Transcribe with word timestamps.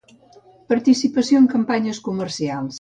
Participació 0.71 1.37
en 1.43 1.47
campanyes 1.53 2.03
comercials 2.09 2.69